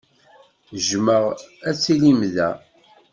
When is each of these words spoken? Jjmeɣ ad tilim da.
Jjmeɣ 0.85 1.23
ad 1.69 1.75
tilim 1.83 2.21
da. 2.33 2.49